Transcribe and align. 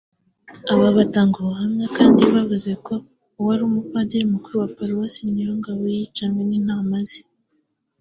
Aba 0.73 0.87
batangabuhamya 0.97 1.87
kandi 1.97 2.21
bavuze 2.33 2.71
ko 2.85 2.93
n’uwari 3.31 3.63
Padiri 3.93 4.25
mukuru 4.33 4.55
wa 4.61 4.69
Paruwasi 4.77 5.19
Niyomugabo 5.23 5.81
yicanywe 5.95 6.41
n’intama 6.45 6.97
ze 7.09 7.21